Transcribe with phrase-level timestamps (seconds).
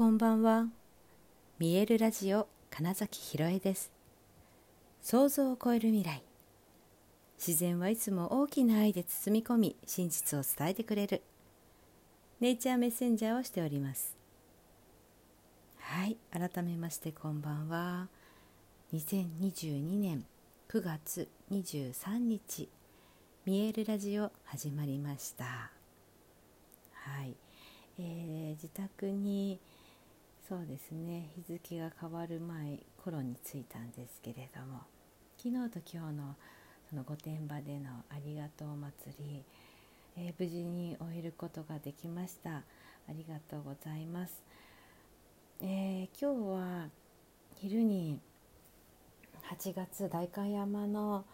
[0.00, 0.64] こんばんは。
[1.58, 3.92] 見えるラジオ金崎ひろえです。
[5.02, 6.22] 想像を超える未来。
[7.36, 11.20] 自然はいつも大きな愛で包み込み真実を伝えてくれる。
[12.40, 14.16] ネイチャーメッセンジャーをしております。
[15.76, 18.08] はい改めましてこんばんは。
[18.94, 20.24] 2022年
[20.70, 22.70] 9月23日
[23.44, 25.44] 見えるラジオ始まりました。
[25.44, 27.36] はい、
[27.98, 29.60] えー、自宅に
[30.50, 31.30] そうですね。
[31.36, 34.80] 日付が変わる前頃に着いたんですけれども
[35.38, 36.34] 昨日と今日の
[36.88, 39.44] その御殿場でのありがとう祭り、
[40.16, 42.50] えー、無事に終えることができました。
[42.50, 42.62] あ
[43.10, 44.42] りがとうございます、
[45.60, 46.88] えー、今日は
[47.54, 48.18] 昼に
[49.56, 51.24] 8月代官山の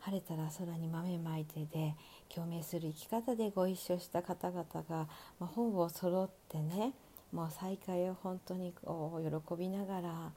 [0.00, 1.94] 晴れたら空に豆まいてで
[2.28, 5.08] 共鳴する生き方でご一緒した方々が、ま
[5.40, 6.92] あ、ほぼ揃ってね
[7.36, 10.32] もう再会を本当にこう喜びながら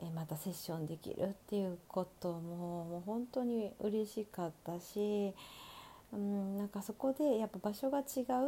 [0.00, 5.32] えまたセッションできるっていうことももう本当に嬉しかったし、
[6.12, 8.04] うん、なんかそこでやっぱ場所が違う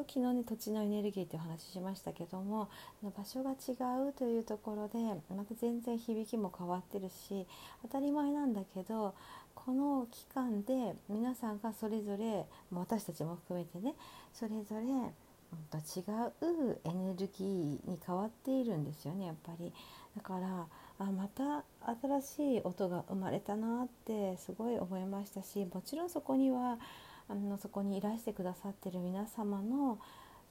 [0.09, 2.69] 昨日ね土地のエネルギーってお話ししましたけども
[3.17, 3.75] 場所が違
[4.09, 4.99] うというところで
[5.33, 7.47] また全然響きも変わってるし
[7.83, 9.15] 当たり前なんだけど
[9.55, 13.95] この期間で皆さんがそれぞれ私たちも含めてね
[14.33, 15.13] それぞれ
[15.71, 16.03] と違
[16.43, 19.73] うエネルギーに変わっているんですよねやっぱり。
[20.17, 20.67] だから
[20.99, 21.65] あまた
[22.01, 26.79] 新しい音が生まれたなってすごい思いましたしもちろんそこには
[27.29, 29.99] あのそこにいらしてくださってる皆様の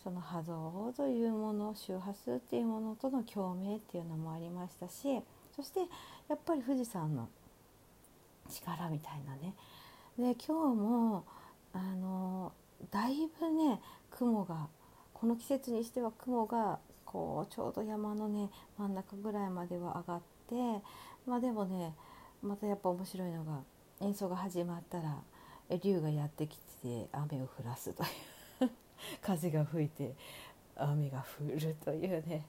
[0.03, 5.19] その波動というもの周波数っていうものとの共鳴っていうのもありましたし
[5.55, 5.79] そして
[6.29, 7.27] やっぱり富士山の
[8.49, 9.55] 力みたいなね。
[10.17, 11.25] で今日も
[11.73, 12.51] あの
[12.91, 14.67] だいぶね雲が
[15.15, 20.83] この季節にしては雲がこうちょうど山のね真ん中ぐらいまでは上がって
[21.25, 21.95] まあでもね
[22.43, 23.61] またやっぱ面白いのが
[24.01, 25.17] 演奏が始まったら
[25.81, 28.05] 竜がやってきて雨を降らすとい
[28.67, 28.69] う
[29.23, 30.13] 風が吹いて
[30.75, 32.45] 雨が降るというね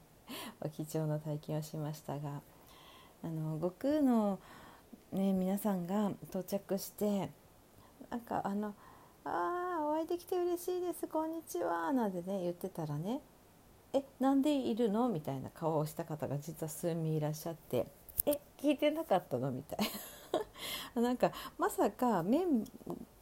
[0.72, 2.42] 貴重な体験をしましたが
[3.22, 4.40] あの悟空の、
[5.12, 7.30] ね、皆さんが到着して
[8.10, 8.74] なんかあの
[9.24, 9.65] 「ああ
[9.96, 13.22] お会いできて嬉しいですこんにちは」なんてね言ってたらね
[13.94, 17.86] 「えなんでいるの?」みたいな顔をした方が実は数名いらっしゃって
[18.26, 19.78] 「え聞いてなかったの?」みたい
[20.96, 22.64] な なんかまさかメン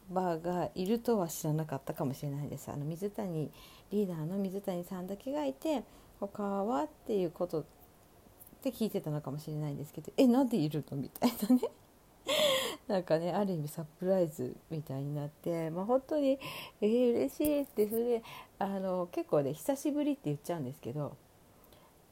[0.09, 3.49] バーがいるとは知らなかったかもしれないですあの水谷
[3.89, 5.85] リーダーの水谷さんだけがいて
[6.19, 7.65] 他はっていうことっ
[8.61, 11.71] て聞いてたのかもしれないんですけど「えなんでいるの?」みたいなね
[12.87, 16.39] なんかねある意味サプライズみたいになって、まあ、本当に
[16.81, 18.23] 「えー、嬉しい」ってそれで
[18.59, 21.17] あの結構ね久しぶりって言っちゃうんですけど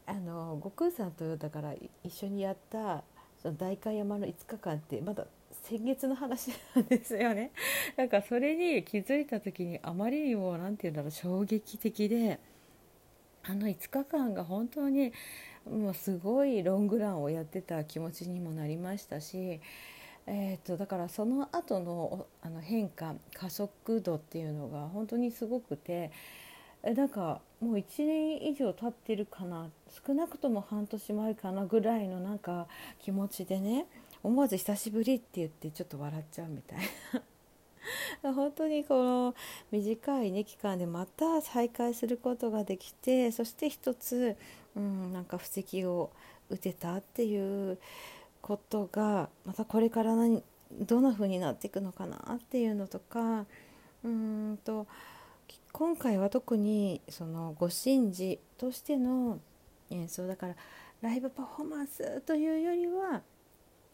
[0.05, 1.73] あの悟空さんとだから
[2.03, 3.03] 一緒にやった
[3.41, 5.25] その代官山の5日間ってまだ
[5.63, 7.51] 先月の話なんですよね。
[7.95, 12.39] なんかそれに気づいた時にあまりにも何て言うんだろう衝撃的で
[13.43, 15.13] あの5日間が本当に
[15.69, 19.61] もうすごいロングランをやってた気持ちにもなりましたし
[20.25, 26.11] えーと、だからその後のあの変化加速度っていうのが本当にすごくて
[26.83, 29.69] なんかもう1年以上経ってるかな
[30.05, 32.67] 少なくとも半年前かなぐらいのなんか
[33.01, 33.85] 気持ちでね
[34.21, 36.79] 思わず久しぶりって言ってちょっと笑っちゃうみたい
[38.21, 38.33] な。
[38.33, 39.35] 本当にこの
[39.71, 44.37] 短い、ね、期間でまた再会することができてそして一つ、
[44.75, 46.09] うん、なんか布石を
[46.49, 47.77] 打てたっていう
[48.43, 50.43] ことがまたこれから何
[50.81, 53.45] どんな風になっていくのかなっていうのとか
[54.03, 54.85] うんと
[55.71, 59.39] 今回は特にそのご神事としての
[59.89, 60.55] 演奏だから
[61.01, 63.21] ライブパフォーマンスというよりは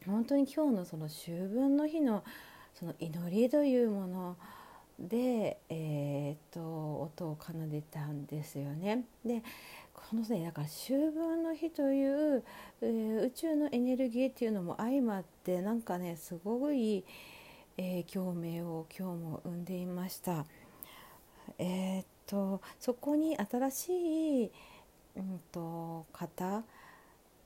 [0.08, 2.24] 本当に今日のその秋分の日の
[2.74, 4.38] その祈りというもの
[5.00, 9.06] で、えー、と音を奏でたんですよね。
[9.26, 9.42] で
[9.94, 12.44] このねだから秋分の日という、
[12.82, 17.06] えー、宇宙のエネルギーっていうのも相まってなんかねすごい、
[17.78, 20.46] えー、共鳴を今日も生んでいました。
[21.58, 24.52] えー、っとそこに新しい、
[25.16, 26.64] うんと、方、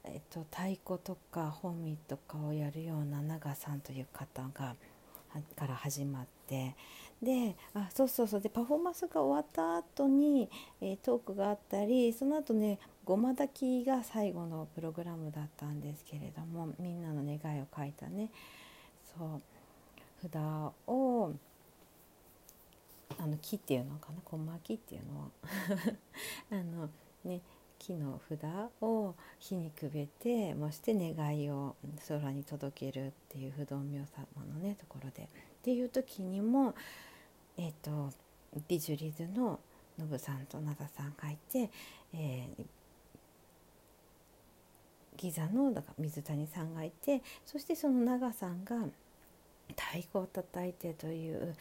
[0.04, 4.75] え、っと、太鼓とか本身とかをやるような長さんという方が
[5.56, 6.75] から始まって
[7.21, 10.50] であそうそうそうでパフォーマンスが終わった後に、
[10.81, 18.30] えー、トークがあったりその後ねごま炊きが最後のプログラムだったんですけれどもみんなの願いを書いたね
[19.18, 19.41] そう
[20.21, 20.35] 札
[20.88, 21.33] を
[23.19, 25.31] あの木っていうのかな小巻きっていうのを
[26.51, 26.89] あの
[27.24, 27.41] ね
[27.85, 28.39] 木の札
[28.81, 31.75] を火にくべてもして願いを
[32.07, 35.24] 空に届けるっていう不動明様のねところで。
[35.24, 35.27] っ
[35.63, 36.74] ていう時にも
[37.57, 38.13] えっ、ー、と
[38.68, 39.59] ビジュリズの
[40.00, 41.69] ノブさんと灘さんがいて、
[42.13, 42.65] えー、
[45.18, 48.77] ギザのだから水谷さんがいてそしてその長さんが
[49.69, 51.56] 太鼓を叩いてという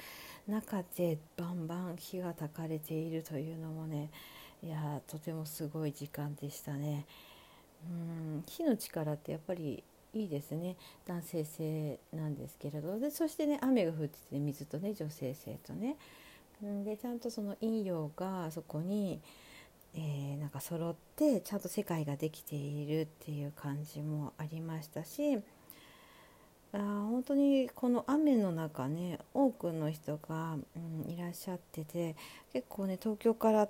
[0.48, 4.10] 中でバンバン火が焚かれているというのもね
[4.62, 7.04] いやとてもすごい時間でしたね。
[7.84, 9.82] うん火の力ってやっぱり
[10.14, 10.76] いいですね。
[11.06, 12.98] 男性性なんですけれど。
[12.98, 15.96] でそしてね雨が降ってて、水とね女性性とね。
[16.84, 19.20] でちゃんとその陰陽がそこに、
[19.94, 25.40] えー、なんか揃ってちゃんと世界ができているっていう感じもありましたし。
[26.74, 26.78] あ
[27.10, 32.16] 本当にこの雨の中ね多くの人が、うん、いらっしゃってて
[32.50, 33.68] 結構ね東京から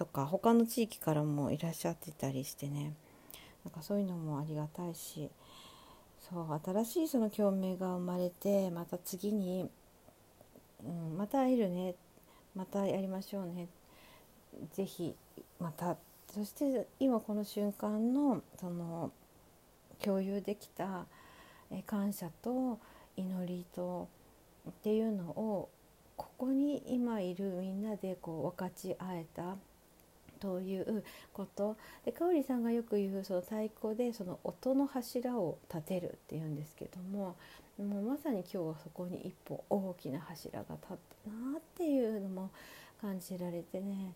[0.00, 2.94] とか他の地域からもいらっしゃってたりしてね。
[3.66, 5.28] なんかそういうのもありがたいし。
[6.18, 9.68] そう新しいその共鳴が生まれてまた次に、
[10.82, 11.94] うん、また会えるね。
[12.54, 13.68] またやりましょうね。
[14.72, 15.14] 是非
[15.58, 15.98] また。
[16.32, 19.12] そして今この瞬間のその
[20.02, 21.04] 共有できた
[21.84, 22.78] 感謝と
[23.18, 24.08] 祈りと
[24.66, 25.68] っていうのを
[26.16, 29.56] ここに今いるみんなでこう分かち合えた
[30.40, 37.36] ということで香織さんがよく言うその太鼓でその音の柱を立てるっていうんですけども
[37.78, 42.50] もうまさに今日はそこに一歩大きな柱が立ったなっていうのも
[43.00, 44.14] 感じられてね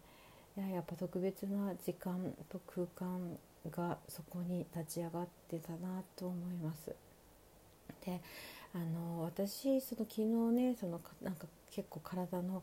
[0.57, 3.39] いややっぱ特別な時間と空間
[3.71, 6.95] がそこに立ち上がってたなと思います。
[8.05, 8.21] で
[8.75, 10.25] あの私その昨日
[10.55, 12.63] ねそのなんか結構体の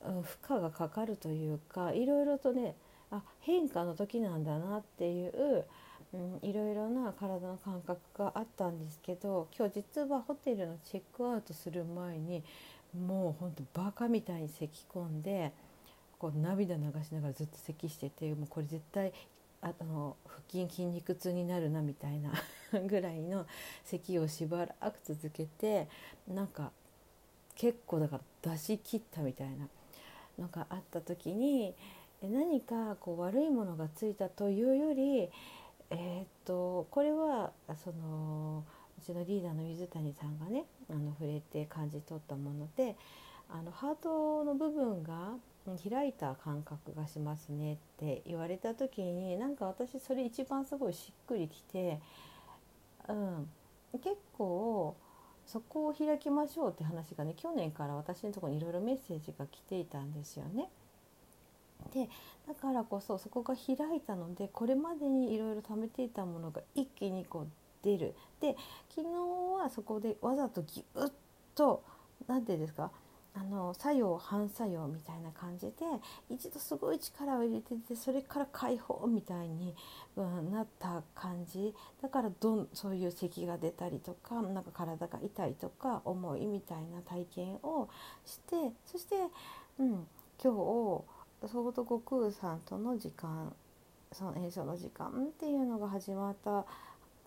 [0.00, 2.74] 負荷がかかるというかいろいろとね
[3.10, 5.64] あ変化の時なんだなっていう
[6.14, 12.42] うん、いろいろな体の感覚があったんですけど今日実はホテルのチェックアウトする前に
[12.98, 15.52] もうほんとバカみたいに咳き込んで
[16.18, 19.12] こう涙流しながらずっと咳しててもうこれ絶対
[19.60, 22.32] あの腹筋筋肉痛になるなみたいな
[22.86, 23.46] ぐらいの
[23.84, 25.88] 咳をしばらく続けて
[26.26, 26.72] なんか
[27.54, 29.68] 結構だから出し切ったみたいな
[30.38, 31.74] のがあった時に
[32.22, 35.28] 何かこう悪いものがついたというより
[35.90, 37.52] えー、っとこれは
[37.82, 38.64] その
[38.98, 42.96] うちのリーダーの水谷さんがねあの触れて感じ取ったもので
[43.48, 45.34] あのハートの部分が
[45.88, 52.00] 開いた感覚がしますねって言われた時になんか私それ一番すごいしっくりきて、
[53.08, 53.48] うん、
[54.02, 54.96] 結構
[55.48, 60.68] そこを開きましょうって話がね去年から私のとこにいろいろメッセージが来ていたんですよね。
[61.94, 62.08] で
[62.46, 67.48] だからこそそこが開いたのでこれまでにいろいろ貯めていたものが一気にこう
[67.82, 68.56] 出るで
[68.90, 69.08] 昨日
[69.62, 71.12] はそこでわざとぎゅっ
[71.54, 71.82] と
[72.26, 72.90] 何て言うんですか
[73.38, 75.72] あの作用反作用みたいな感じで
[76.28, 79.74] 一度すごい力を入れててそれから解放みたいに、
[80.16, 87.88] うん、なった感じだからどんそういう咳が出たりとかなんか体が痛いとか重いみたいな体験を
[88.26, 89.14] してそして、
[89.78, 90.04] うん、今
[90.42, 93.52] 日ソード悟空さんとの時間
[94.10, 96.64] その演奏の時間っていうのが始まった、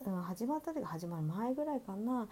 [0.05, 2.27] うん、始まったというか始まる前ぐらいかな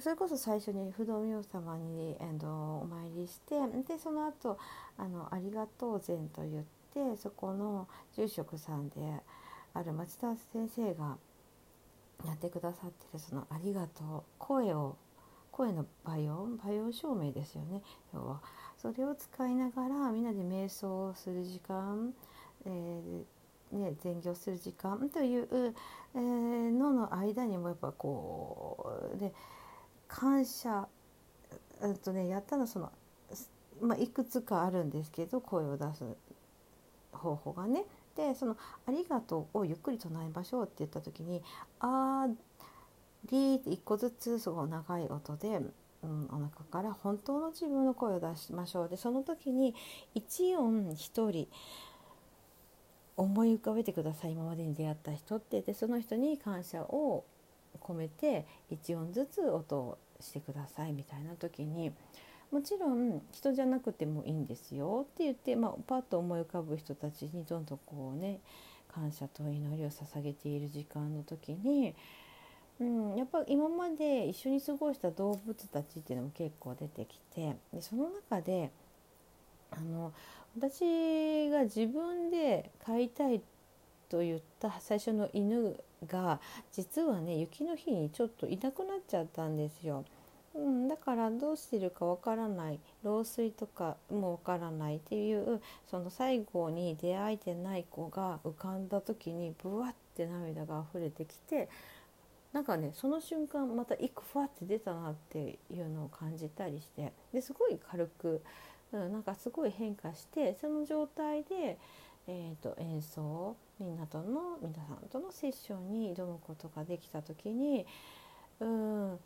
[0.00, 3.54] それこそ最初に不動明王様に、えー、とお参りして
[3.86, 4.58] でその後
[4.98, 8.96] あのありがとう禅と言ってそこの住職さんで
[9.72, 11.16] ある町田先生が
[12.26, 14.96] やってくださってるその「ありがとう」声を
[15.50, 17.82] 声の倍音倍音証明ですよね
[18.14, 18.40] 要は。
[18.76, 22.14] それを使いながらみんなで瞑想をする時間、
[22.64, 25.74] えー、ね、禅行する時間という、
[26.14, 29.34] えー、のの間にもやっぱこうで
[30.08, 30.88] 感謝
[31.82, 32.90] えっとねやったのその、
[33.80, 36.04] まあ、いくつかあるんですけど声を出す
[37.12, 37.84] 方法がね。
[38.16, 41.40] でその「ありがとう」をゆっくり唱えましょうって言った時に
[41.78, 42.36] 「あー
[43.30, 45.60] り」って一個ずつすごい長い音で
[46.02, 48.88] うん、お腹から本当の自分の声を出しましょう。
[48.88, 49.74] でその時に
[50.14, 51.48] 一音一人
[53.16, 54.32] 思い浮かべてください。
[54.32, 55.60] 今までに出会った人って。
[55.62, 57.24] でその人に感謝を
[57.88, 61.92] 込めて一音ずつ音をしてくださいみたいな時に
[62.50, 68.40] もちろん人じゃなくてもいいんですよって言って、まあ、パッと思い浮かぶ人たちにどんどんこうね
[68.92, 71.94] 感謝と祈りを捧げている時間の時に
[72.80, 78.70] うん、やっぱ今まで一緒に過ごした動物たちっていうのも結構出てきてでその中で
[79.72, 80.12] あの
[80.56, 83.42] 私が自分で飼いたい
[84.08, 85.76] と言った最初の犬
[86.06, 86.40] が
[86.72, 90.04] 実はね雪の日にちょっといなくなっちゃったんですよ。
[90.54, 101.68] うん、だからどうしてるかわからない老衰とかもわからないっていうその最後に出会えてない子が浮かんだ時にブワッて涙が溢れてきて
[102.52, 108.42] なんかねその瞬間また一個ふわって出たなっていうのを感じたりしてですごい軽く、
[108.92, 111.78] うん、なんかすごい変化してその状態で、
[112.26, 117.86] えーと、演奏みんなとの皆さんとのセッションに挑むことができた時に
[118.60, 119.18] うん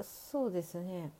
[0.00, 1.10] そうですね、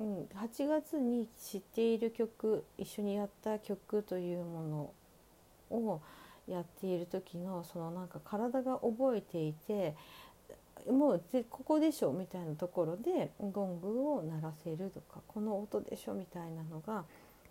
[0.00, 4.92] うん、8月に知っている曲一緒にやった曲というも
[5.70, 6.00] のを
[6.48, 9.94] やっている時のそのなんか体が覚えていて
[10.90, 17.04] もうここでしょみたいなところでゴングを鳴らせるとかこの音でしょみたいなのが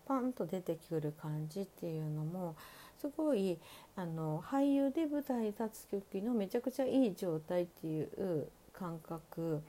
[0.10, 2.56] パンと出てくる感じっていうのも
[3.00, 3.60] すごい
[3.96, 9.62] あの俳優で舞台に立つ時のめちゃくちゃいい状態っていう感覚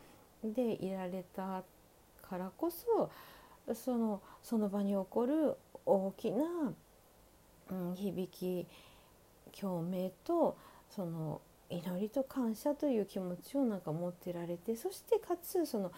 [0.42, 1.62] でいられた
[2.22, 3.10] からこそ
[3.74, 5.54] そのその場に起こる
[5.84, 6.44] 大きな、
[7.70, 8.66] うん、響き
[9.60, 10.56] 共鳴と
[10.88, 15.92] その祈りと感謝という気持ちをなんか持ってられてそしてかつその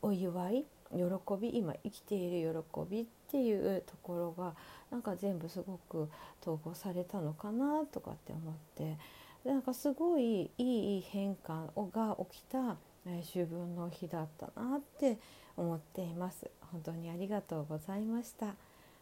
[0.00, 1.00] お祝い喜
[1.40, 4.54] び今生きている喜びっていうところが
[4.90, 6.08] なんか全部すごく
[6.40, 8.96] 統合されたのかなとかって思って
[9.44, 12.76] なんかすごいいい変化が起きた
[13.20, 15.18] 秋分の日だったなって
[15.56, 16.50] 思っています。
[16.72, 18.54] 本当にありがとうございました。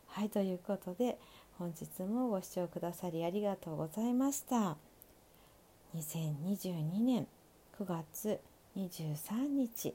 [0.06, 1.18] はいということで
[1.58, 4.76] 本日もご視聴くださりありがとうございました。
[5.96, 7.26] 2022年
[7.78, 8.40] 9月
[8.76, 9.94] 23日